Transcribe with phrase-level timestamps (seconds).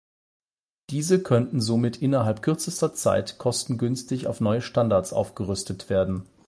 [0.89, 6.27] Diese könnten somit innerhalb kürzester Zeit kostengünstig auf neue Standards aufgerüstet werden.